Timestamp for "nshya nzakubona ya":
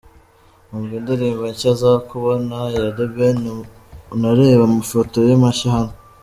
1.51-2.83